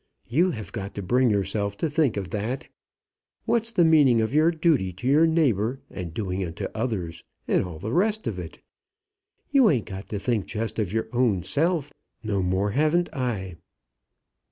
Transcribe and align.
You 0.27 0.49
have 0.49 0.71
got 0.71 0.95
to 0.95 1.03
bring 1.03 1.29
yourself 1.29 1.77
to 1.77 1.87
think 1.87 2.17
of 2.17 2.31
that. 2.31 2.67
What's 3.45 3.71
the 3.71 3.85
meaning 3.85 4.19
of 4.19 4.33
your 4.33 4.49
duty 4.49 4.91
to 4.93 5.05
your 5.07 5.27
neighbour, 5.27 5.79
and 5.91 6.11
doing 6.11 6.43
unto 6.43 6.65
others, 6.73 7.23
and 7.47 7.63
all 7.63 7.77
the 7.77 7.93
rest 7.93 8.25
of 8.25 8.39
it? 8.39 8.61
You 9.51 9.69
ain't 9.69 9.85
got 9.85 10.09
to 10.09 10.17
think 10.17 10.47
just 10.47 10.79
of 10.79 10.91
your 10.91 11.07
own 11.13 11.43
self; 11.43 11.93
no 12.23 12.41
more 12.41 12.71
haven't 12.71 13.13
I." 13.13 13.57